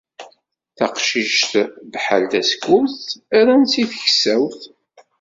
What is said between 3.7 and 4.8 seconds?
i tkessawt